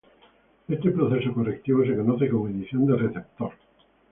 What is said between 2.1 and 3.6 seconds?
como edición de receptor.